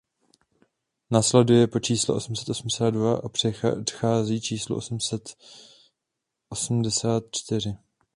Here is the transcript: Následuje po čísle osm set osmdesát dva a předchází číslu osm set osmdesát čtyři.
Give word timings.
Následuje 1.11 1.67
po 1.67 1.79
čísle 1.79 2.15
osm 2.15 2.35
set 2.35 2.49
osmdesát 2.49 2.89
dva 2.91 3.17
a 3.17 3.29
předchází 3.29 4.41
číslu 4.41 4.75
osm 4.75 4.99
set 4.99 5.35
osmdesát 6.49 7.23
čtyři. 7.31 7.75